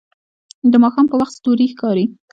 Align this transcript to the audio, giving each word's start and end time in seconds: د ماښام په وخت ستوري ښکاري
د 0.71 0.73
ماښام 0.83 1.05
په 1.09 1.15
وخت 1.21 1.33
ستوري 1.39 1.67
ښکاري 1.73 2.05